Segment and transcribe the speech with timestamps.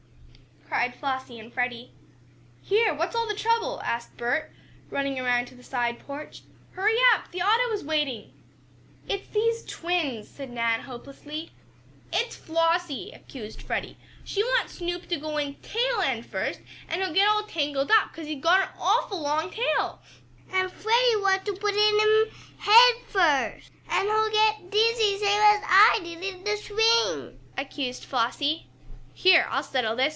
[0.67, 1.91] cried Flossie and Freddie.
[2.63, 2.93] "Here!
[2.93, 4.51] What's all the trouble?" asked Bert,
[4.89, 6.41] running around to the side porch.
[6.71, 7.29] "Hurry up!
[7.29, 8.31] The auto is waiting."
[9.07, 11.51] "It's these twins!" said Nan, hopelessly.
[12.13, 13.97] "It's Flossie!" accused Freddie.
[14.23, 18.13] "She wants Snoop to go in tail end first, and he'll get all tangled up,
[18.13, 20.01] 'cause he's got an awful long tail."
[20.51, 22.29] "And Freddie wants to put him in
[22.59, 28.67] head first, and he'll get dizzy same as I did in the swing!" accused Flossie.
[29.13, 29.45] "Here!
[29.51, 30.09] I'll settle this!"